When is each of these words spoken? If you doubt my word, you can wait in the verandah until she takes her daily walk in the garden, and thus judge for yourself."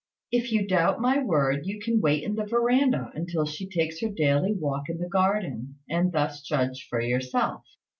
If 0.31 0.51
you 0.51 0.67
doubt 0.67 0.99
my 0.99 1.19
word, 1.21 1.67
you 1.67 1.79
can 1.79 2.01
wait 2.01 2.23
in 2.23 2.33
the 2.33 2.47
verandah 2.47 3.11
until 3.13 3.45
she 3.45 3.69
takes 3.69 4.01
her 4.01 4.09
daily 4.09 4.51
walk 4.51 4.89
in 4.89 4.97
the 4.97 5.07
garden, 5.07 5.77
and 5.87 6.11
thus 6.11 6.41
judge 6.41 6.87
for 6.89 6.99
yourself." 6.99 7.61